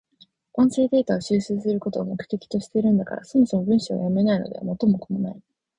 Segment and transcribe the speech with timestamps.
[0.53, 5.39] 音声データを収集することを目的としているんだから、そもそも文章が読めないのでは元も子もない。